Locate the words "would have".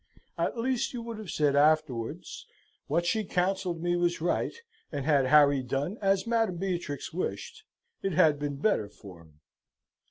1.03-1.29